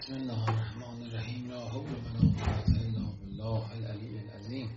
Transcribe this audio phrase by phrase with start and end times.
[0.00, 4.70] بسم الله الرحمن الرحیم لا حول ولا قوة إلا بالله العلی العظیم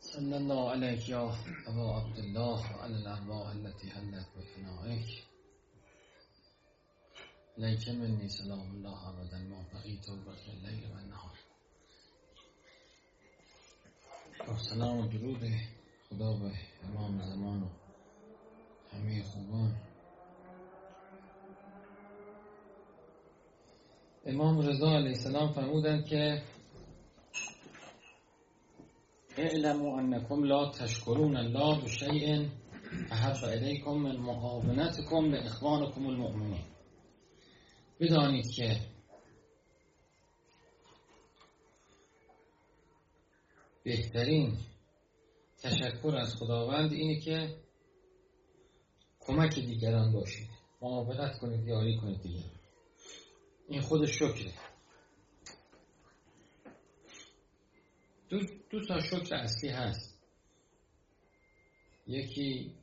[0.00, 1.34] صلی الله علیک یا
[1.66, 5.24] أبا عبدالله وعلى الارواح التي حلت بفنائک
[7.58, 11.38] لیک منی سلام الله أبدا ما بقیت و بقی اللیل و النهار
[14.58, 15.42] سلام و درود
[16.10, 16.52] خدا به
[16.84, 17.62] امام زمان.
[17.62, 17.68] و
[18.92, 19.87] همه خوبان
[24.28, 26.42] امام رضا علیه السلام فرمودند که
[29.36, 32.46] اعلموا انکم لا تشکرون الله بشیء
[33.10, 36.64] احب الیکم من معاونتکم لاخوانکم المؤمنین.
[38.00, 38.80] بدانید که
[43.84, 44.56] بهترین
[45.62, 47.56] تشکر از خداوند اینه که
[49.20, 50.48] کمک دیگران باشید.
[50.82, 52.57] معاونت کنید یاری کنید دیگران.
[53.68, 54.54] این خود شکره.
[58.28, 58.38] دو,
[58.70, 60.18] دو تا شکر اصلی هست.
[62.06, 62.74] یکی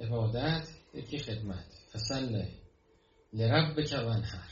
[0.00, 1.66] عبادت یکی خدمت.
[1.92, 2.46] فصل
[3.32, 4.48] لربک ونهر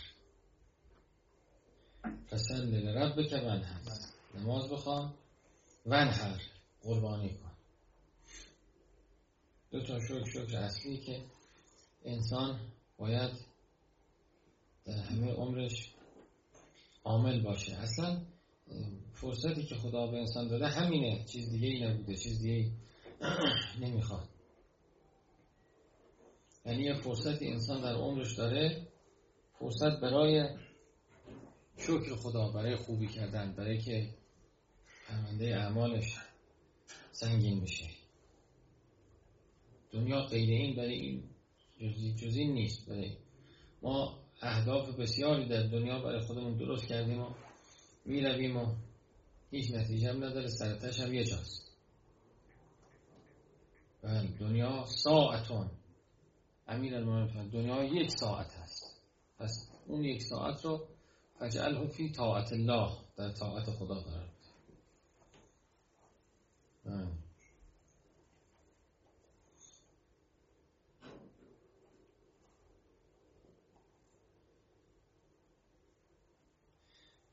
[2.31, 3.81] فصل لربک ونهر
[4.35, 5.15] نماز بخوان
[5.87, 6.43] ونهر
[6.83, 7.53] قربانی کن.
[9.71, 11.25] دو تا شکر شکر اصلی که
[12.05, 12.61] انسان
[12.99, 13.31] باید
[14.85, 15.95] در همه عمرش
[17.05, 17.77] عامل باشه.
[17.77, 18.23] اصلا
[19.13, 21.25] فرصتی که خدا به انسان داده همینه.
[21.25, 22.71] چیز دیگه ای نبوده چیز دیگه ای
[23.87, 24.29] نمی‌خواد.
[26.67, 28.87] یعنی یه فرصتی انسان در عمرش داره
[29.59, 30.49] فرصت برای
[31.77, 34.15] شکر خدا برای خوبی کردن برای که
[35.09, 36.17] پرونده اعمالش
[37.13, 37.91] سنگین بشه.
[39.91, 41.36] دنیا غیر این برای این
[41.81, 43.17] جزی, جزی نیست برای
[43.83, 47.31] ما اهداف بسیاری در دنیا برای خودمون درست کردیم و
[48.05, 48.75] می‌رویم و
[49.51, 51.77] هیچ نتیجه هم نداره سرتش هم یه جاست.
[54.03, 55.71] بله دنیا ساعتون
[56.69, 59.01] امیر المؤمنین دنیا یک ساعت هست.
[59.39, 60.89] پس اون یک ساعت رو
[61.39, 64.29] فجعله فی طاعت الله در طاعت خدا قرار
[66.85, 67.26] بله.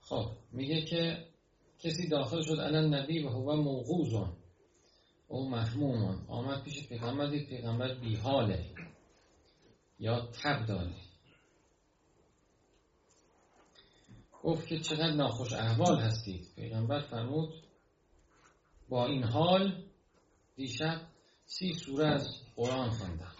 [0.03, 1.27] خب میگه که
[1.79, 4.33] کسی داخل شد الان نبی و هو موقوزون
[5.27, 6.25] او محمومون.
[6.27, 8.69] آمد پیش پیغمبر دید پیغمبر بیحاله.
[9.99, 10.95] یا تب داره
[14.43, 17.63] گفت که چقدر ناخوش احوال هستید پیغمبر فرمود
[18.89, 19.83] با این حال
[20.55, 21.01] دیشب
[21.45, 23.35] سی سوره از قرآن خوندم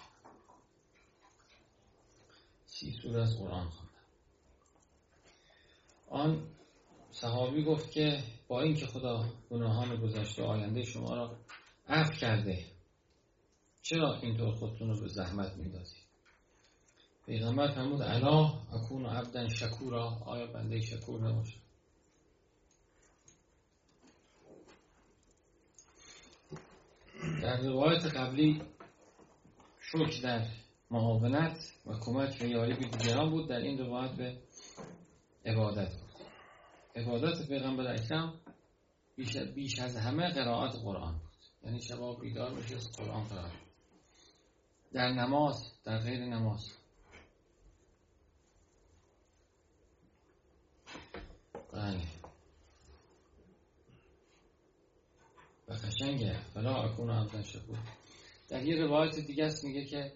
[2.66, 3.70] سی سوره از قرآن
[6.14, 6.48] آن
[7.12, 11.38] صحابی گفت که با اینکه خدا گناهان گذشته آینده شما را
[11.88, 12.66] عفو کرده
[13.82, 16.04] چرا اینطور خودتون رو به زحمت میندازید
[17.26, 20.10] پیغمبر فرمود الا اکون عبدا شکورا.
[20.26, 21.58] آیا بنده شکور نباشه
[27.42, 28.62] در روایت قبلی
[29.82, 30.48] شکر در
[30.92, 34.38] معاونت و کمک و یاری به دیگران بود در این روایت به
[35.46, 36.03] عبادت
[36.96, 38.40] بود عبادت پیغمبر اکرم
[39.16, 41.34] بیش, بیش از همه قرائت قرآن بود.
[41.64, 43.52] یعنی شبا بیدار میشه قرآن قرار
[44.94, 46.72] در نماز در غیر نماز.
[51.72, 52.08] بله.
[55.68, 56.40] و قشنگه.
[56.54, 57.78] فلا اکون عبدا شکور.
[58.50, 60.14] در یه روایت دیگه است میگه که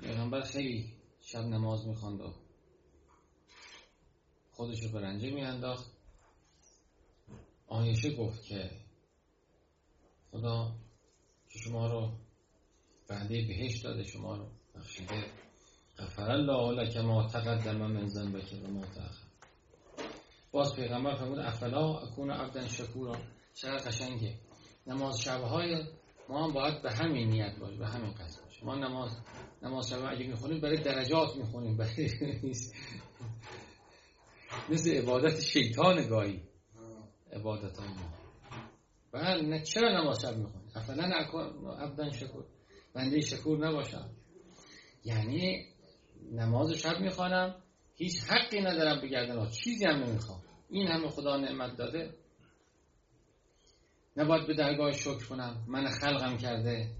[0.00, 2.43] پیغمبر خیلی شب نماز می‌خواند و
[4.56, 5.90] خودشو به رنجه میانداخت.
[7.66, 8.70] آیشه گفت که
[10.30, 10.72] خدا
[11.48, 12.12] که شما رو
[13.08, 15.24] بعده بهش داده شما رو بخشیده.
[15.98, 19.26] غفر الله لک ما تقدم من ذنبک و ما تأخر.
[20.52, 23.16] باز پیغمبر فرمود افلا اکون عبدا شکورا؟
[23.54, 24.38] چقدر قشنگه.
[24.86, 25.84] نماز شبهای
[26.28, 28.64] ما هم باید به همین نیت باشه به همین قصد باشه.
[28.64, 29.16] ما نماز
[29.62, 32.10] نماز شب اگه می‌خونیم برای درجات می‌خونیم برای
[34.68, 36.42] مثل عبادت شیطان گاهی
[37.32, 38.14] عبادت های ما.
[39.12, 41.04] بله نه چرا نماز شب می‌خونیم افلا
[41.78, 42.44] عبدا شکور
[42.94, 44.10] بنده شکور نباشم.
[45.04, 45.66] یعنی
[46.32, 47.54] نماز شب می‌خوانم
[47.94, 50.42] هیچ حقی ندارم بگردم چیزی هم نمی‌خوام.
[50.70, 52.14] این همه خدا نعمت داده.
[54.16, 55.64] نباید به درگاه شکر کنم.
[55.68, 56.90] من خلقم کرده.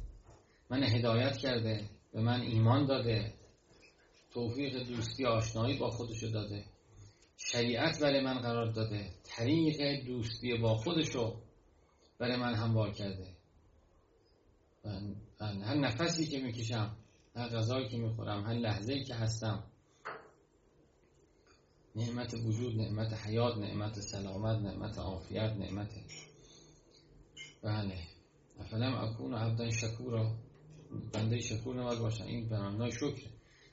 [0.70, 1.84] من هدایت کرده.
[2.12, 3.32] به من ایمان داده.
[4.30, 6.64] توفیق دوستی آشنایی با خودشو داده.
[7.36, 9.12] شریعت برای من قرار داده.
[9.24, 11.42] طریق دوستی با خودشو
[12.18, 13.36] برای من هموار کرده.
[15.40, 16.96] هر نفسی که می‌کشم
[17.36, 19.64] هر غذایی که می‌خورم هر لحظه که هستم
[21.96, 25.88] نعمت وجود نعمت حیات نعمت سلامت نعمت عافیت نعمت
[27.62, 27.98] بله.
[28.58, 30.34] افلم اکون عبدا شکورا.
[31.12, 33.28] بنده شکور نباید باشن این برنامه شکر.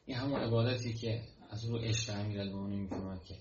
[0.05, 3.35] این همون عبادتی که از رو عشق امیر المومنین می‌فهمن که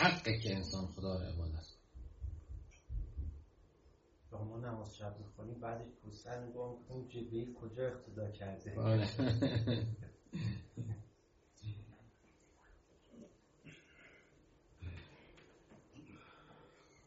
[0.00, 1.66] حقه که انسان خدا رو عبادت
[4.32, 9.06] ما نماز شب می‌خونیم بعدش پوستر نگاه می‌کنیم جبریل کجا اقتدا کرده؟ بله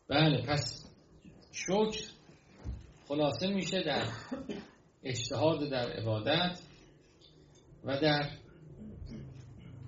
[0.07, 0.85] بله پس
[1.51, 2.11] شکر
[3.07, 4.07] خلاصه میشه در
[5.03, 6.59] اجتهاد در عبادت
[7.83, 8.29] و در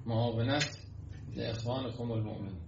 [0.05, 0.77] معاونت
[1.97, 2.65] کم المؤمنین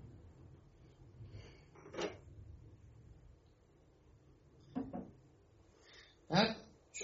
[6.29, 6.55] بعد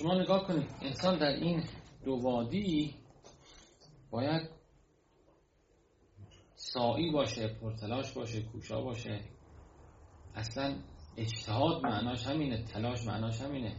[0.04, 1.64] شما نگاه کنید انسان در این
[2.06, 2.96] دو وادی
[4.12, 4.50] باید
[6.56, 9.20] سایی باشه پرتلاش باشه کوشا باشه.
[10.36, 10.76] اصلا
[11.18, 13.76] اجتهاد معناش همینه تلاش معناش همینه.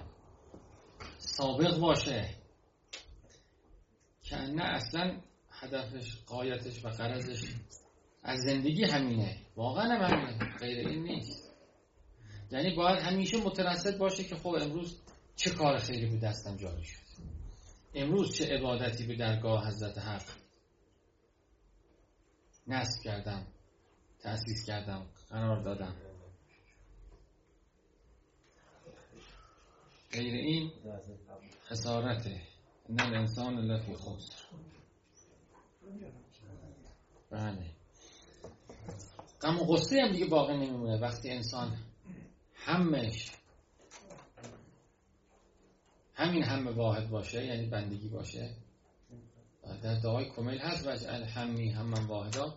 [1.19, 2.29] سابق باشه.
[4.23, 7.55] که نه اصلا هدفش قایتش و قرضش
[8.23, 9.37] از زندگی همینه.
[9.56, 10.59] واقعا هم همینه.
[10.59, 11.53] غیر این نیست.
[12.50, 15.04] یعنی باید همیشه مترصد باشه که خب امروز
[15.37, 17.05] چه کار خیلی به دستم جاری شد؟
[17.95, 20.25] امروز چه عبادتی به درگاه حضرت حق
[22.67, 23.47] نصب کردم
[24.21, 25.97] تأسیس کردم قرار دادم؟
[30.13, 30.73] غیر این
[31.65, 32.41] خسارته
[32.89, 34.35] ان الانسان لفی خسر
[37.31, 37.71] بله.
[39.43, 41.01] غم و غصه هم دیگه باقی نمیمونه.
[41.01, 41.79] وقتی انسان
[42.55, 43.31] همش
[46.14, 48.56] همین همه واحد باشه یعنی بندگی باشه.
[49.82, 52.55] در دعای کمیل هست وجه همی هم واحدا.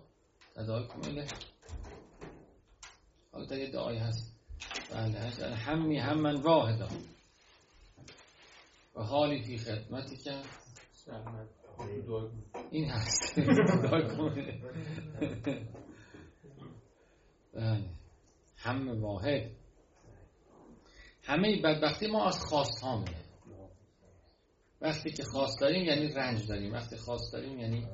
[0.55, 1.25] در دعای کمیل.
[3.31, 4.39] حالا در یه دعای هست.
[4.91, 6.87] بله هست همی هم واحدا.
[8.95, 10.41] و حالی فی خدمتی که
[12.71, 13.39] این هست.
[17.53, 17.89] بله
[18.55, 19.51] همه واحد.
[21.23, 23.03] همه بدبختی ما از خواست ها
[24.81, 26.73] وقتی که خواست داریم یعنی رنج داریم.
[26.73, 27.87] وقتی خواست داریم یعنی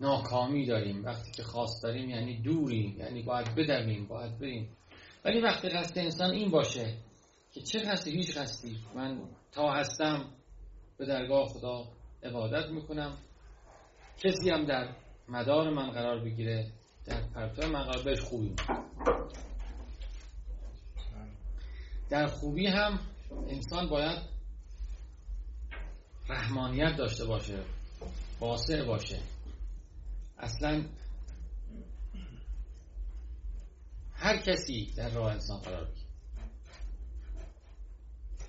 [0.00, 1.04] ناکامی داریم.
[1.04, 4.76] وقتی که خواست داریم یعنی دوری یعنی باید بدویم باید بریم.
[5.24, 6.94] ولی وقتی قصد انسان این باشه
[7.52, 8.78] که چه قصدی هیچ قصدی.
[8.94, 9.20] من
[9.52, 10.24] تا هستم
[10.98, 11.88] به درگاه خدا
[12.22, 13.18] عبادت می‌کنم.
[14.22, 14.88] کسی هم در
[15.28, 16.66] مدار من قرار بگیره
[17.06, 18.54] در پرتو من قرار بهش خوبی
[22.10, 22.98] در خوبی هم
[23.48, 24.18] انسان باید
[26.28, 27.64] رحمانیت داشته باشه
[28.40, 29.20] واسع باشه.
[30.38, 30.84] اصلا
[34.12, 36.04] هر کسی در راه انسان قرار بگیره.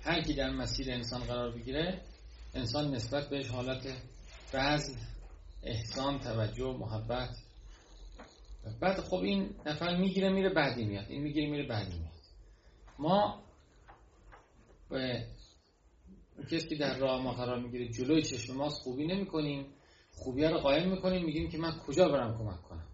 [0.02, 2.02] هر کی در مسیر انسان قرار بگیره
[2.54, 3.86] انسان نسبت بهش حالت
[4.52, 4.96] بعض
[5.62, 7.36] احسان توجه محبت.
[8.80, 11.06] بعد خب این نفر می‌گیره میره بعدی میاد.
[11.08, 12.12] این می‌گیره میره بعدی میاد.
[12.98, 13.45] ما
[16.50, 19.66] کسی که در راه ما قرار می‌گیره جلوی چشم ماست خوبی نمی کنیم
[20.12, 22.86] خوبی رو قایم می‌کنیم میگیم که من کجا برم کمک کنم؟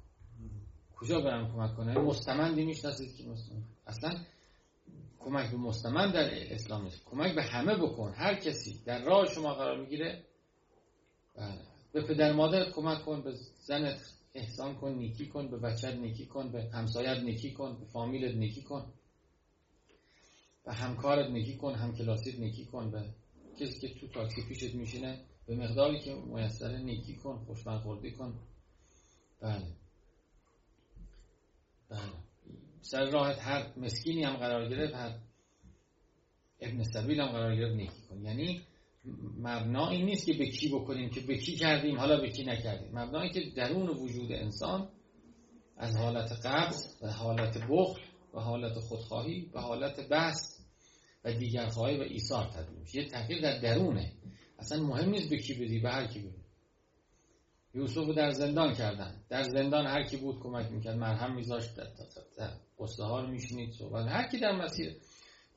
[0.97, 3.65] کجا برم کمک کنم؟ مستمندی می‌شناسید که مستمند.
[3.87, 4.25] اصلا
[5.19, 7.05] کمک به مستمند در اسلام نیست.
[7.05, 8.13] کمک به همه بکن.
[8.17, 10.25] هر کسی در راه شما قرار می‌گیره
[11.37, 11.59] بله.
[11.93, 13.33] به پدر مادرت کمک کن به
[13.65, 18.35] زنت احسان کن نیکی کن به بچت نیکی کن به همسایت نیکی کن به فامیلت
[18.35, 18.93] نیکی کن.
[20.65, 23.15] به همکارت نیکی کن هم کلاسیت نیکی کن به
[23.61, 28.35] کسی که تو تاکسی پیشت میشینه به مقداری که میسره نیکی کن خوشبخوردی کن.
[29.41, 29.77] بله.
[31.89, 32.01] بله.
[32.81, 35.19] سر راحت هر مسکینی هم قرار گرفت هر
[36.61, 38.23] ابن سبیل هم قرار گرفت نیکی کن.
[38.23, 38.63] یعنی
[39.39, 42.99] مبنا این نیست که به کی بکنیم که به کی کردیم حالا به کی نکردیم.
[42.99, 44.89] مبنایی که درون وجود انسان
[45.77, 48.01] از حالت قبض و حالت بخل
[48.35, 50.67] و حالت خودخواهی و حالت بست
[51.25, 52.99] و دیگر خواهی و ایثار تبدیل میشه.
[52.99, 54.13] یه تغییر در درونه.
[54.59, 56.43] اصلا مهم نیست به کی بدی به هر کی بدی.
[57.75, 59.25] یوسف رو در زندان کردن.
[59.29, 61.77] در زندان هر کی بود کمک می‌کرد مرهم میذاشت
[62.37, 64.97] در قصه ها رو میشنید صحبت هر کی در مسیر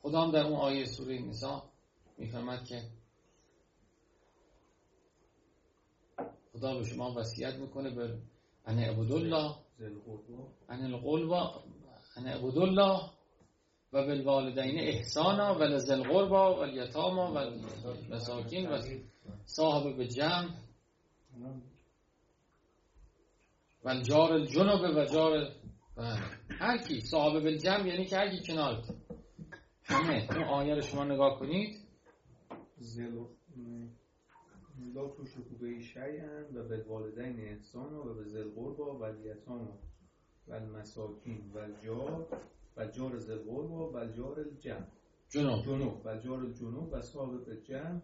[0.02, 1.72] خدا هم در اون آیه سوره نسا
[2.18, 2.82] می‌فهمد که
[6.52, 8.18] خدا به شما وصیت می‌کنه به
[8.64, 9.56] ان عبدالله
[10.68, 11.64] ان القلبا
[12.16, 13.10] ان عبدالله
[13.92, 18.78] و بالوالدین احسانا و لذل قربا و الیتاما و المساکین و
[19.46, 20.08] صاحب به
[23.84, 25.52] و الجار الجنوب و جار
[26.50, 28.84] هر کی صاحب بالجمع یعنی که هر کی کنارت.
[29.82, 30.28] همه.
[30.30, 31.76] اون آیه رو شما نگاه کنید.
[32.78, 33.24] زل
[34.94, 38.98] لا تشرکو به شیئا و به والدین احسان و به ذل قربا و
[40.48, 42.28] و المساکین و الجار
[42.76, 44.86] و جار قربا و الجار الجمع
[45.28, 45.64] جنوب.
[45.64, 46.06] جنوب.
[46.06, 48.00] و جار الجنوب و صاحب جمع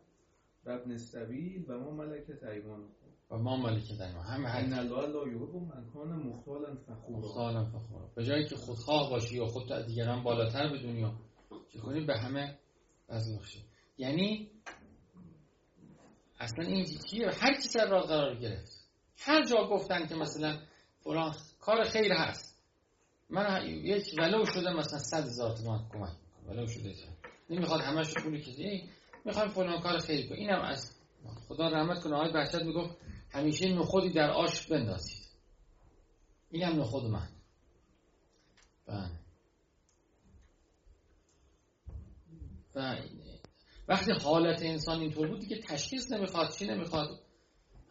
[0.64, 2.88] و ابن السبیل و ما ملکت ایمان
[3.30, 7.18] و ما ملکت ایمان همه ان هر الله لا یحب من کان مختالا فخورا.
[7.18, 8.10] مختالم فخورا.
[8.14, 11.14] به جایی که خودخواه باشی یا خودت از دیگران بالاتر بدونی یا
[11.72, 12.58] چه کنی؟ به همه
[13.08, 13.64] از بخشی.
[13.98, 14.50] یعنی
[16.40, 18.90] اصلا این چیه؟ هر کی سر راه قرار گرفت.
[19.18, 20.58] هر جا گفتن که مثلا
[21.04, 22.58] فلان کار خیر هست.
[23.30, 26.16] من یک ولو شده مثلا صد هزار تومان کمک می‌کنم.
[26.46, 26.94] ولو شده
[27.50, 28.90] نمی‌خواد همش پولی کسی.
[29.24, 30.96] می‌خوام فلان کار خیر کنم اینم از
[31.48, 32.96] خدا رحمت کنه آقای بهشت می‌گفت
[33.30, 35.22] همیشه نخودی در آش بندازید.
[36.50, 37.28] اینم نخود من.
[38.86, 39.10] بله.
[42.74, 43.10] بله.
[43.88, 47.08] وقتی حالت انسان اینطور بود دیگه تشخیص نمی‌خواد چی نمی‌خواد.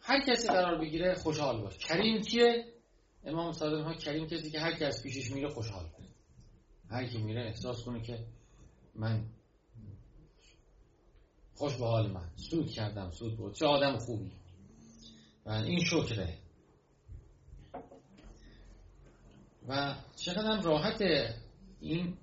[0.00, 2.71] هر کسی قرار بگیره خوشحال باش کریم کیه؟
[3.24, 6.08] امام صادق ها کریم کسی که هر کس پیشش میره خوشحال کنه.
[6.90, 8.26] هر کی میره احساس کنه که
[8.94, 9.26] من
[11.54, 12.30] خوش به حال من.
[12.36, 14.32] سود کردم سود بود چه آدم خوبی.
[15.46, 16.38] و این شکره.
[19.68, 21.02] و چقدر راحت
[21.80, 22.16] این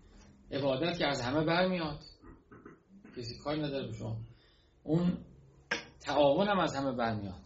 [0.51, 1.99] عبادت که از همه برمیاد.
[3.17, 4.17] کسی کاری نداره به شما.
[4.83, 5.17] اون
[5.99, 7.41] تعاون هم از همه برمیاد.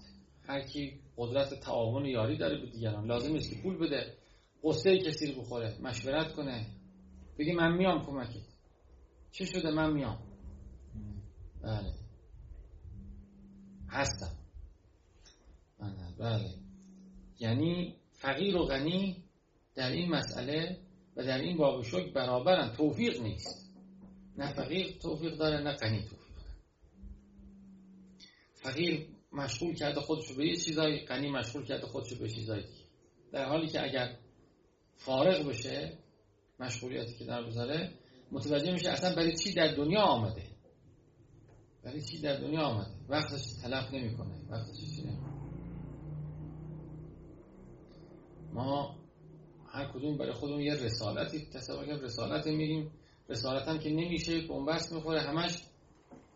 [0.47, 3.05] هر کی قدرت تعاون یاری داره به دیگران.
[3.05, 4.17] لازم نیست که پول بده
[4.63, 6.65] قصه کسی رو بخوره مشورت کنه.
[7.39, 8.53] بگی من میام کمکت.
[9.31, 10.19] چی شده من میام؟
[11.61, 11.93] بله.
[13.89, 14.35] هستم.
[15.79, 16.53] بله, بله.
[17.39, 19.23] یعنی فقیر و غنی
[19.75, 20.77] در این مسئله
[21.15, 22.73] و در این باب شکر برابرن.
[22.73, 23.73] توفیق نیست.
[24.37, 26.55] نه فقیر توفیق داره نه غنی توفیق داره.
[28.53, 32.63] فقیر مشغول کرده خودشو به یه چیزایی غنی مشغول کرده خودشو به چیزایی.
[32.63, 32.83] دیگه
[33.31, 34.17] در حالی که اگر
[34.97, 35.97] فارغ بشه
[36.59, 37.91] مشغولیتی که در بذاره
[38.31, 40.43] متوجه میشه اصلا برای چی در دنیا آمده.
[41.83, 44.35] برای چی در دنیا آمده؟ وقتش تلف نمی‌کنه.
[44.49, 45.03] وقتش چی
[48.53, 48.95] ما
[49.67, 52.91] هر کدوم برای خودمون یه رسالتی تصور کنیم رسالت میریم
[53.29, 55.57] رسالت که نمیشه بنبست می‌خوره همش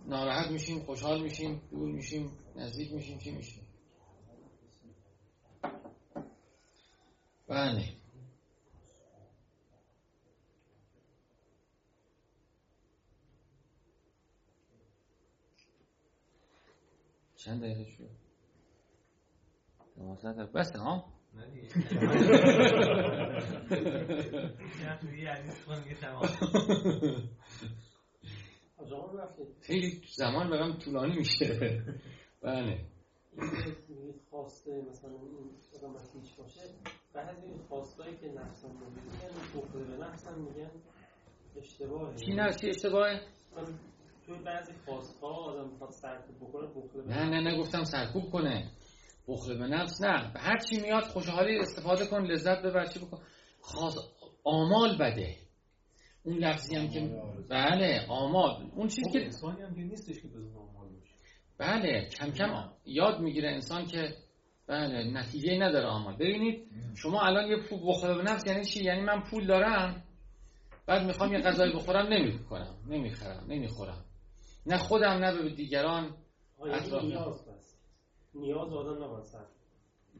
[0.08, 3.64] ناراحت میشیم خوشحال میشیم دور میشیم نزدیک میشیم چی میشیم؟
[7.48, 7.84] بله.
[17.36, 18.10] چند دقیقه شد؟
[19.96, 21.48] دوازده بسته ها نه
[25.02, 25.30] دیگه.
[25.30, 25.84] از آن
[26.22, 27.30] رفتید
[29.62, 31.84] خیلی زمان برام طولانی میشه.
[32.41, 32.79] بله.
[34.29, 36.62] خواسته مثلا این آدم هیچ باشه.
[37.13, 40.72] بعضی خواستایی که نفسم میگن بخوره به نفسم میگن
[41.58, 42.15] اشتباهه.
[42.15, 43.22] چی نه چی اشتباهه
[44.25, 48.72] توی بعضی خواستها آدم می‌خواد سرکوب بکنه بخوره به نه نه نگفتم سرکوب کنه.
[49.27, 50.34] بخل به نفس نه.
[50.34, 53.17] به هر چی میاد خوشحالی استفاده کن لذت ببر چی بکن.
[53.62, 53.96] خاص
[54.44, 55.36] آمال بده.
[56.27, 57.00] اون لفظی هم که
[57.50, 61.13] بله آمال اون چیزی خب که انسانی هم که نیستش که بدون آمال باشه.
[61.57, 64.15] بله کم کم یاد می‌گیره انسان که
[64.67, 69.01] بله نتیجه نداره آمال ببینید شما الان یه پول بخل به نفس یعنی چی؟ یعنی
[69.01, 70.03] من پول دارم
[70.88, 74.05] بعد می‌خوام یه غذایی بخورم نمی‌کنم نمی‌خرم نمی‌خورم.
[74.65, 76.17] نه خودم نه به دیگران.
[76.65, 77.07] یعنی.
[77.07, 77.77] نیاز بس
[78.36, 79.25] نیاز آدم نباید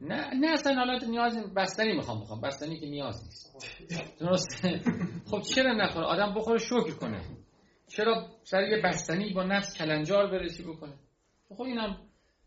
[0.00, 3.56] نه نه اصلا حالت نیاز بستنی می‌خوام بخوام بستنی که نیاز نیست.
[4.20, 4.80] درسته؟
[5.30, 7.20] خب چرا نخوره؟ آدم بخوره شکر کنه.
[7.88, 10.94] چرا سر یه بستنی با نفس کلنجار بره چی بکنه؟
[11.48, 11.98] خب اینم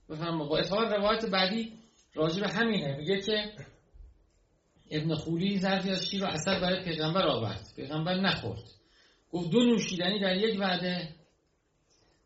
[0.09, 1.79] بفهم با اتفاق روایت بعدی
[2.13, 2.97] راجع به همینه.
[2.97, 3.53] میگه که
[4.91, 7.67] ابن خولی ظرفی از شیر و عسل برای پیغمبر آورد.
[7.75, 8.63] پیغمبر نخورد.
[9.31, 11.15] گفت دو نوشیدنی در یک وعده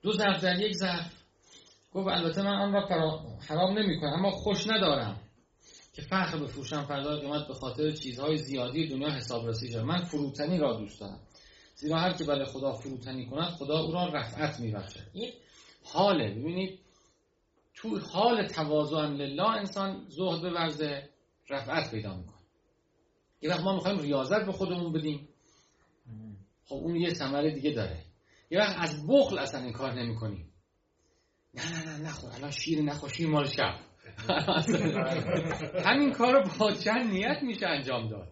[0.01, 1.14] دو ظرف در یک ظرف.
[1.95, 5.19] گفت البته من آن را حرام نمی کنم اما خوش ندارم
[5.93, 10.73] که فخر بفروشم فردا قیمت به خاطر چیزهای زیادی دنیا حسابرسی شد من فروتنی را
[10.73, 11.19] دوست دارم.
[11.75, 15.33] زیرا هر که برای خدا فروتنی کند خدا او را رفعت میبخشد این
[15.83, 16.79] حاله ببینید
[17.73, 21.09] تو حال تواضع لله انسان زهد ورزه
[21.49, 22.35] رفعت پیدا می‌کنه.
[23.41, 25.27] یه وقت ما می‌خوایم ریاضت به خودمون بدیم.
[26.65, 28.03] خب اون یه ثمره دیگه داره.
[28.51, 30.54] یه وقت از بخل اصلا این کار نمی کنیم
[31.55, 32.31] نه نه نه نخور.
[32.31, 33.75] الان شیر نخور شیر مال شب.
[35.87, 38.27] همین کار رو با چند نیت میشه انجام داد.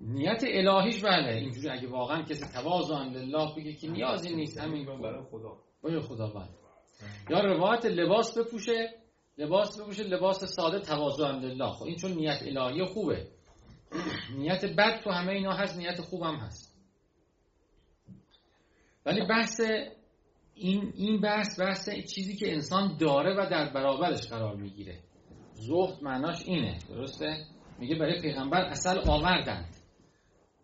[0.00, 1.32] نیت الهیش بله.
[1.34, 4.58] اینجوری اگه واقعا کسی تواضع لله بگه که نیازی نیست.
[4.58, 5.56] همین برای خدا.
[5.82, 6.48] برای خداوند
[7.30, 8.90] یا روایت لباس بپوشه.
[9.38, 11.70] لباس بپوشه لباس ساده تواضع لله.
[11.70, 13.28] خب این چون نیت الهی خوبه.
[14.36, 16.76] نیت بد تو همه اینا هست نیت خوبم هست.
[19.06, 19.60] ولی بحث
[20.58, 24.98] این این بحث بحث چیزی که انسان داره و در برابرش قرار می‌گیره.
[25.54, 27.44] زهد معناش اینه درسته؟
[27.78, 29.76] میگه برای پیغمبر اصل آوردند.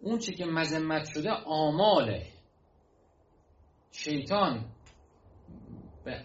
[0.01, 2.27] اون چی که مذمت شده آماله.
[3.91, 4.65] شیطان
[6.05, 6.25] به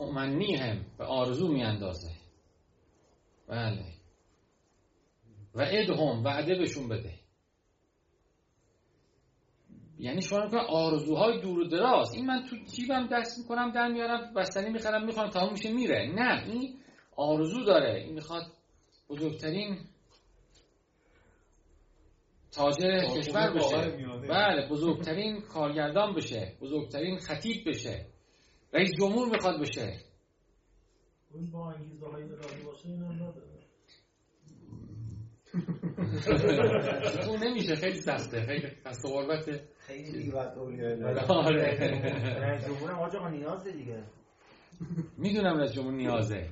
[0.00, 2.10] امنی هم به آرزو میاندازه.
[3.48, 3.84] بله.
[5.54, 7.21] و ادهم وعده بهشون بده.
[10.02, 12.14] یعنی شما که آرزوهای دور و دراز.
[12.14, 16.12] این من تو جیبم دست می‌کنم در میارم بستنی می‌خرم می‌خوام تمام میشه میره.
[16.14, 16.78] نه این
[17.16, 18.00] آرزو داره.
[18.00, 18.42] این می‌خواد
[19.08, 19.78] بزرگترین
[22.52, 23.76] تاجر کشور بشه.
[24.28, 26.56] بله بزرگترین کارگردان بشه.
[26.60, 28.06] بزرگترین خطیب بشه.
[28.72, 30.00] رئیس جمهور می‌خواد بشه.
[31.34, 32.24] اون با انگیزه های
[32.64, 33.51] باشه این هم نداره.
[37.28, 41.62] اون نمیشه خیلی سخته خیلی خسته غربته خیلی دیگه باید اولیاء آره.
[42.40, 44.04] رئیس جمهورم آقا نیازه دیگه.
[45.18, 46.50] می‌دونم رئیس جمهور نیازه.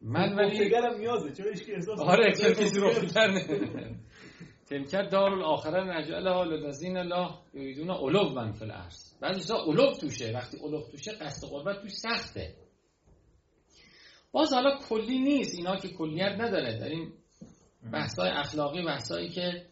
[0.00, 3.96] من ولی نیازه چرا هیچ احساس آره چرا کسی رو فکر نه؟
[4.66, 9.18] تلکت دار الاخره نجعلها للذین لا یریدون علو من فی الارض.
[9.20, 12.54] بعضی چیزا علو توشه وقتی علو توشه قصد قربت توش سخته.
[14.32, 16.78] باز حالا کلی نیست اینا که کلیت نداره.
[16.78, 17.12] داریم
[17.92, 19.66] بحثای اخلاقی بحثایی که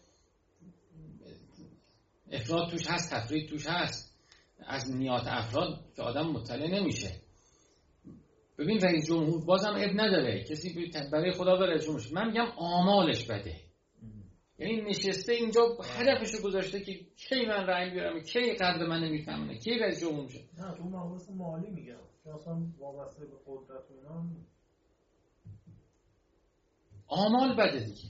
[2.31, 4.15] افراد توش هست تفرید توش هست.
[4.67, 7.11] از نیات افراد که آدم مطلع نمیشه.
[8.57, 10.43] ببین رئیس جمهور بازم اب نداره.
[10.43, 12.13] کسی برای خدا بره جمهور شد.
[12.13, 13.55] من میگم آمالش بده.
[14.59, 19.79] یعنی نشسته اینجا هدفشو گذاشته که کی من رأی بیارم کی قدر من نمیفهمونه کی
[19.79, 20.39] رئیس جمهور میشه.
[20.57, 21.99] نه تو مالی میگم.
[22.23, 24.25] که اصلا وابسته به قدرت اینا.
[27.07, 28.09] آمال بده دیگه.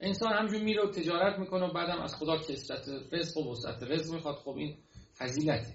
[0.00, 4.14] انسان همجور میره و تجارت می‌کنه و بعدم از خدا کسرت رزق و وسعت رزق
[4.14, 4.36] می‌خواد.
[4.36, 4.76] خب این
[5.18, 5.74] فضیلته.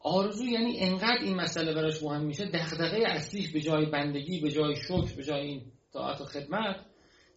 [0.00, 4.76] آرزو یعنی انقدر این مسئله براش مهم میشه دغدغه اصلیش به جای بندگی به جای
[4.76, 6.76] شکر به جای این طاعت و خدمت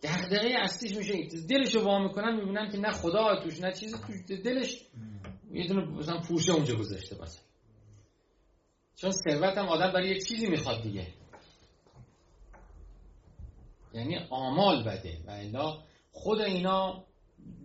[0.04, 1.30] دغدغه اصلیش میشه این.
[1.50, 4.38] دلشو وا می‌کنن می‌بینن که نه خدا توش نه چیزی توش.
[4.44, 4.82] دلش
[5.52, 7.40] یه دونه مثلا پوشه اونجا گذاشته باشه.
[8.96, 11.08] چون ثروت هم آدم برای یک چیزی می‌خواد دیگه.
[13.96, 15.18] یعنی آمال بده.
[15.28, 15.78] و الا
[16.12, 17.04] خود اینا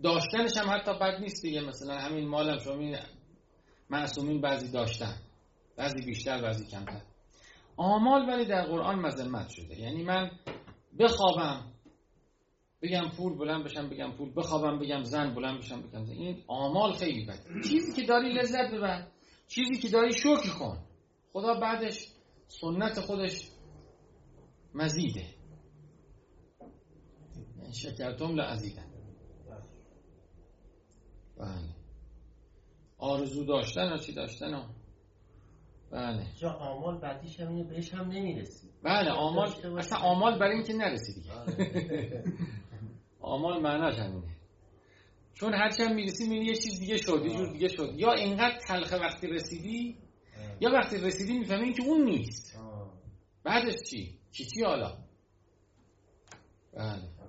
[0.03, 1.61] داشتنش هم حتی بد نیست دیگه.
[1.61, 2.97] مثلا همین مال هم شما
[3.89, 5.15] معصومین بعضی داشتن
[5.77, 7.01] بعضی بیشتر بعضی کمتر.
[7.77, 9.79] آمال ولی در قرآن مذمت شده.
[9.79, 10.31] یعنی من
[10.99, 11.71] بخوابم
[12.81, 14.33] بگم پول بلند بشم بگم پول.
[14.35, 16.13] بخوابم بگم زن بلند بشم بگم زن.
[16.13, 17.61] این آمال خیلی بده.
[17.69, 19.07] چیزی که داری لذت ببر
[19.47, 20.77] چیزی که داری شکر کن.
[21.33, 22.07] خدا بعدش
[22.47, 23.47] سنت خودش
[24.73, 25.40] مزیده.
[27.71, 28.91] شکرتم لعزیدن
[31.37, 31.75] بله.
[32.97, 34.63] آرزو داشتن و چی داشتن؟ و
[35.91, 36.27] بله.
[36.39, 38.69] جا آمال بعدیش هم بهش هم نمی‌رسی.
[38.83, 39.49] بله آمال.
[39.77, 41.33] اصلا آمال برای اینکه نرسی دیگه.
[41.33, 42.23] آره.
[43.21, 44.35] آمال معناش همینه.
[45.33, 47.93] چون هرچی هم می‌رسی می‌بینی یه چیز دیگه شد یه جور دیگه شد.
[47.95, 49.97] یا اینقدر تلخه وقتی رسیدی
[50.59, 52.59] یا وقتی رسیدی می‌فهمی که اون نیست.
[53.43, 54.97] بعدش چی؟ چی چی حالا؟
[56.73, 57.20] بله.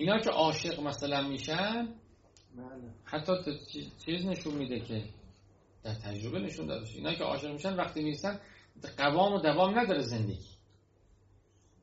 [0.00, 1.88] اینا که عاشق مثلا میشن
[2.56, 2.92] بله.
[3.04, 3.32] حتی
[4.04, 5.04] چیز نشون میده که
[5.82, 6.86] در تجربه نشون داده.
[6.94, 8.40] اینا که عاشق میشن وقتی می‌رسن
[8.98, 10.48] قوام و دوام نداره زندگی.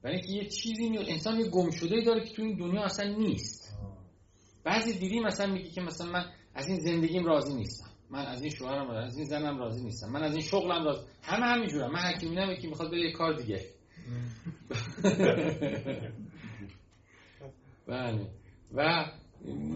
[0.02, 0.98] برای اینکه یه چیزی می...
[0.98, 3.78] انسان یه گم شده داره که تو این دنیا اصلا نیست.
[4.64, 7.90] بعضی دیدی مثلا میگی که مثلا من از این زندگیم راضی نیستم.
[8.10, 10.12] من از این شوهرم راضی از این زنم راضی نیستم.
[10.12, 13.66] من از این شغلم راضی همه همینجورم من حکیمینم یکی می‌خواد بره یه کار دیگه.
[17.88, 18.28] بله.
[18.74, 19.06] و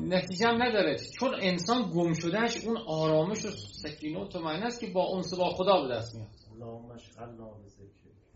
[0.08, 0.98] نتیجه هم نداره.
[1.20, 5.50] چون انسان گم شدهش اون آرامش و سکینه و طمأنینه است که با اونس با
[5.50, 6.28] خدا به دست میاد.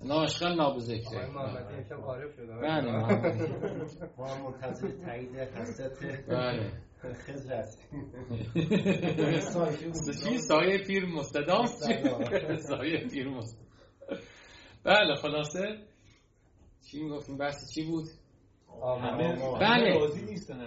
[0.03, 2.47] ناشغل نابذکره آقای محمدی امشب عارف شد.
[2.62, 2.91] بله.
[4.17, 6.71] ما منتظر تایید حضرت بله.
[7.13, 8.12] خضر هستیم.
[9.53, 9.91] سایه
[10.23, 11.63] چی؟ سایه پیر مستدام.
[11.63, 12.57] مستدام.
[12.57, 13.67] سایه پیر مستدام.
[14.83, 15.77] بله خلاصه.
[16.86, 18.05] چی می‌گفتیم؟ بحث چی بود؟
[18.83, 19.99] همه بله.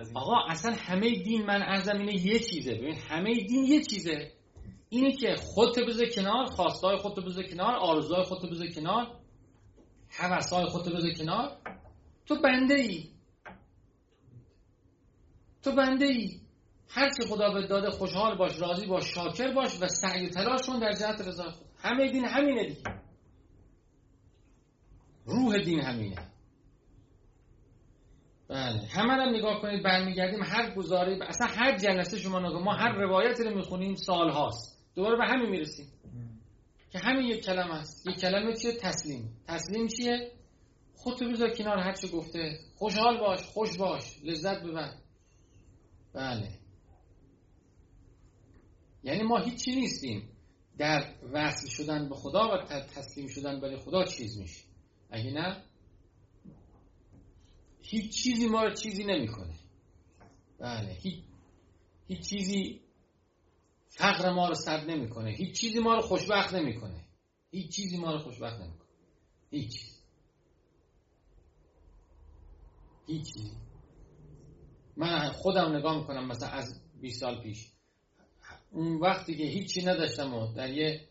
[0.01, 2.75] از آقا اصلا همه دین من ارزم اینه یه چیزه.
[2.75, 4.33] ببین همه دین یه چیزه.
[4.89, 9.07] اینه که خودت بذار کنار خواستای خودت بذار کنار آرزوهای خودت بذار کنار
[10.11, 11.57] هوسهای خودت بذار کنار.
[12.27, 13.05] تو بنده ای
[15.63, 16.41] تو بنده ای
[16.89, 20.67] هر چی خدا به داده خوشحال باش راضی باش شاکر باش و سعی و تلاش
[20.67, 21.51] کن در جهت رضا.
[21.51, 22.83] خود همه دین همینه دیگه.
[25.27, 26.36] روح دین همینه.
[28.49, 28.87] بله.
[28.87, 30.43] همه رو نگاه کنید برمیگردیم.
[30.43, 34.79] هر گزاره اصلا هر جلسه شما نگاه ما هر روایتی رو می‌خونیم سال هاست.
[34.95, 35.87] دوباره به همین می‌رسیم.
[36.91, 38.07] که همین یک کلمه است.
[38.07, 39.37] یک کلمه چیه؟ تسلیم.
[39.49, 40.33] تسلیم چیه؟
[40.95, 42.59] خودتو بذار کنار هر چه گفته.
[42.75, 44.17] خوشحال باش خوش باش.
[44.25, 44.93] لذت ببر.
[46.15, 46.49] بله.
[49.03, 50.29] یعنی ما هیچی نیستیم.
[50.79, 52.57] در وصل شدن به خدا و
[52.95, 54.65] تسلیم شدن برای خدا چیز میشه.
[55.11, 55.63] اگه نه؟
[57.89, 59.55] هیچ چیزی ما رو چیزی نمی‌کنه.
[60.59, 61.25] بله هیچ
[62.07, 62.81] هیچ چیزی
[63.89, 65.31] فقر ما رو سد نمی‌کنه.
[65.31, 67.05] هیچ چیزی ما رو خوشبخت نمی‌کنه.
[67.51, 68.89] هیچ چیزی ما رو خوشبخت نمی‌کنه.
[69.51, 70.03] هیچ چیز.
[73.07, 73.57] هیچ چیزی.
[74.97, 77.73] من خودم نگاه می‌کنم مثلا از 20 سال پیش.
[78.71, 81.09] اون وقتی که هیچی نداشتم و در یه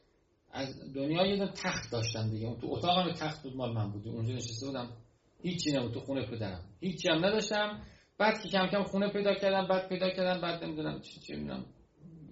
[0.52, 2.48] از دنیا یه تخت داشتم دیگه.
[2.48, 4.08] اون تو اتاقم تخت بود مال من بود.
[4.08, 5.05] اونجا نشسته بودم.
[5.42, 6.66] هیچی نبود تو خونه پدرم.
[6.80, 7.82] هیچی هم نداشتم.
[8.18, 11.66] بعد که کم کم خونه پیدا کردم بعد پیدا کردم بعد نمی‌دونم چی چی می‌دونم.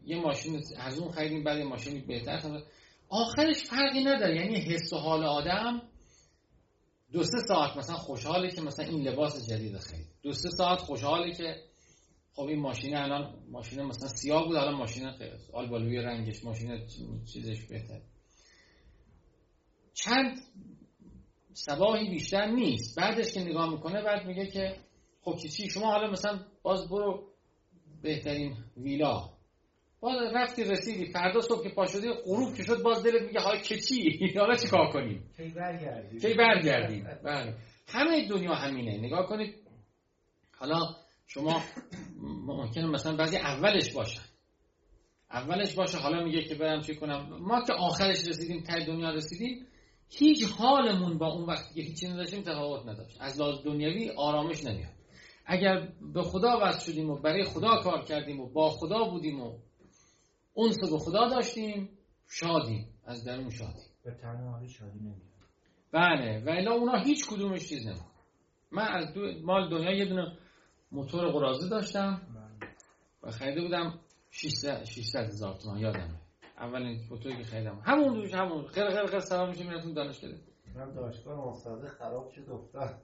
[0.06, 2.64] یه ماشین از اون خریدیم بعد یه ماشینی بهتر خریدیم
[3.10, 4.36] آخرش فرقی نداره.
[4.36, 5.82] یعنی حس و حال آدم
[7.12, 10.08] دو سه ساعت مثلا خوشحاله که مثلا این لباس جدید خرید.
[10.24, 11.56] دو سه ساعت خوشحاله که
[12.36, 15.12] خب این ماشین الان ماشین مثلا سیاه بود الان ماشین
[15.54, 16.88] آلبالوی رنگش ماشین
[17.26, 18.02] چیزش بهتر
[19.94, 20.38] چند
[21.54, 23.00] سباهی بیشتر نیست.
[23.00, 24.76] بعدش که نگاه می‌کنه بعد میگه که
[25.22, 27.24] خب چی شما حالا مثلا باز برو
[28.02, 29.30] بهترین ویلا.
[30.00, 31.06] باز رفتی رسیدی.
[31.06, 34.56] فردا صبح که پا شدی غروب که شد باز دلت میگه های که چی؟ حالا
[34.56, 37.56] چی کار کنیم؟ کی برگردی؟ کی برگردیم؟ بله.
[37.88, 38.98] همه دنیا همینه.
[38.98, 39.56] نگاه کنید.
[40.58, 40.96] حالا
[41.28, 41.62] شما
[42.46, 44.22] ممکنه مثلا بعضی اولش باشن
[45.32, 49.68] اولش باشه حالا میگه که برم چی کنم؟ ما که آخرش رسیدیم ته دنیا رسیدیم
[50.18, 53.18] هیچ حالمون با اون وقتی که هیچی نداشتیم تفاوت نداشت.
[53.20, 54.94] از لحاظ دنیوی آرامش نمیاد.
[55.46, 59.58] اگر به خدا وصل شدیم و برای خدا کار کردیم و با خدا بودیم و
[60.54, 61.90] اونس به خدا داشتیم
[62.28, 62.88] شادیم.
[63.06, 63.86] از درون شادیم.
[64.04, 65.34] به تنهایی شادی نمیاد.
[65.92, 66.44] بله.
[66.46, 68.08] و الا اونا هیچ کدومش چیز نمی‌کنه
[68.72, 70.38] من از دو مال دنیا یه دونه
[70.92, 72.22] موتور قرازه داشتم
[73.24, 74.00] و خریده بودم
[74.32, 75.80] 600 600 هزار تومان.
[75.80, 76.23] یادمه.
[76.64, 77.82] اولین موتوری که خریدم.
[77.86, 78.68] همون دوش همون.
[78.68, 79.20] خیر خیر خیر.
[79.20, 80.32] سلام میشه می‌رفتم دانشگاه
[80.76, 83.02] من دانشگاه مستاده خراب شد افتاد.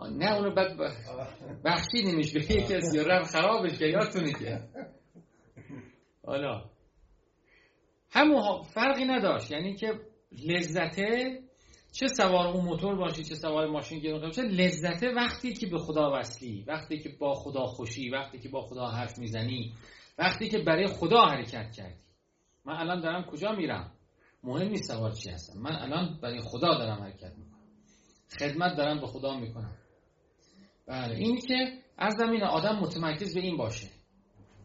[0.00, 0.76] نه اونو بعد
[1.64, 2.32] بخشیدیمش.
[2.32, 4.60] به یکی از یارم خرابش که یادتونه که.
[6.24, 6.64] حالا.
[8.10, 9.50] همون فرقی نداشت.
[9.50, 10.00] یعنی که
[10.48, 11.40] لذته
[11.92, 16.12] چه سوار اون موتور باشی چه سوار ماشین گرون باشی لذته وقتی که به خدا
[16.18, 19.74] وصلی وقتی که با خدا خوشی وقتی که با خدا حرف می‌زنی
[20.18, 22.05] وقتی که برای خدا حرکت کردی.
[22.66, 23.92] من الان دارم کجا میرم؟
[24.42, 25.60] مهم نیست سوار چی هستم.
[25.60, 27.60] من الان برای خدا دارم حرکت می‌کنم.
[28.38, 29.76] خدمت دارم به خدا می‌کنم.
[30.86, 33.88] بله اینی که از زمین آدم متمرکز به این باشه.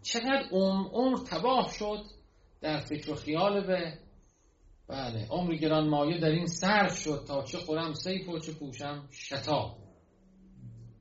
[0.01, 2.05] چقدر عمر, عمر تباه شد
[2.61, 3.99] در فکر و خیال به.
[4.87, 9.07] بله عمر گران مایه در این صرف شد تا چه خورم سیف و چه پوشم
[9.11, 9.77] شتا.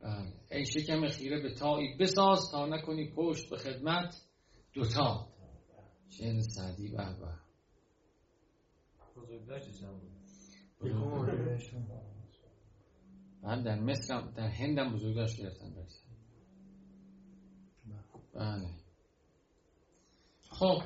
[0.03, 4.23] بله ای شکم خیره به تایی بساز تا نکنی پشت به خدمت
[4.73, 5.30] دوتا.
[6.11, 7.35] شعر سعدی به به.
[13.43, 16.11] من در مصر در هندم بزرگداشت گرفتن برسن
[18.35, 18.71] بله.
[20.51, 20.83] خب.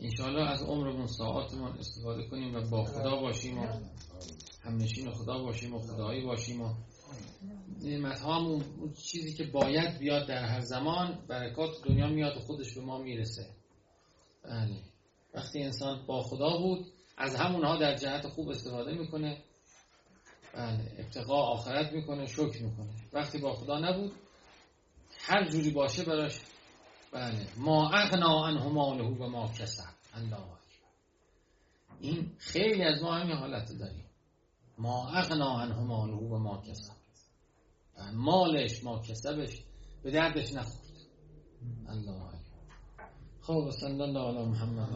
[0.00, 3.66] انشاءالله از عمرمون ساعاتمون استفاده کنیم و با خدا باشیم و
[4.62, 6.74] همنشین خدا باشیم و خدایی باشیم و
[7.82, 12.80] نعمت اون چیزی که باید بیاد در هر زمان برکات دنیا میاد و خودش به
[12.80, 13.46] ما می‌رسه.
[14.42, 14.82] بله.
[15.34, 19.42] وقتی انسان با خدا بود از همونها در جهت خوب استفاده می‌کنه.
[20.54, 20.94] بله.
[20.98, 22.90] ابتقا آخرت می‌کنه شکر می‌کنه.
[23.12, 24.12] وقتی با خدا نبود
[25.18, 26.40] هر جوری باشه براش
[27.12, 27.46] بله.
[27.56, 29.84] ما اغنا عنه ماله و ما کسب.
[30.14, 30.36] الله
[32.00, 34.04] این خیلی از ما همین حالت داریم.
[34.78, 36.97] ما اغنا عنه ماله و ما کسب.
[38.14, 39.62] مالش ما کسبش
[40.02, 40.78] به دردش نخورد.
[41.88, 42.28] الله
[43.40, 44.88] خب صلی الله علی محمد.